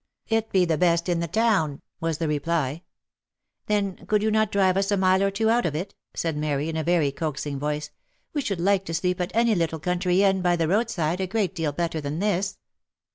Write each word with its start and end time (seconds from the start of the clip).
"It 0.37 0.51
be 0.51 0.65
the 0.65 0.79
best 0.79 1.07
in 1.09 1.19
the 1.19 1.27
town," 1.27 1.79
was 1.99 2.17
the 2.17 2.27
reply." 2.27 2.81
Then 3.67 3.97
could 4.07 4.23
you 4.23 4.31
not 4.31 4.51
drive 4.51 4.75
us 4.75 4.89
a 4.89 4.97
mile 4.97 5.21
or 5.21 5.29
two 5.29 5.51
out 5.51 5.63
of 5.67 5.75
it?" 5.75 5.93
said 6.15 6.35
Mary, 6.35 6.69
in 6.69 6.75
a 6.75 6.83
very 6.83 7.11
coaxing 7.11 7.59
voice." 7.59 7.91
We 8.33 8.41
should 8.41 8.59
like 8.59 8.83
to 8.85 8.95
sleep 8.95 9.21
at 9.21 9.29
any 9.35 9.53
little 9.53 9.77
country 9.79 10.23
inn 10.23 10.41
by 10.41 10.55
the 10.55 10.67
roadside 10.67 11.21
a 11.21 11.27
great 11.27 11.53
deal 11.53 11.71
better 11.71 12.01
than 12.01 12.17
this." 12.17 12.57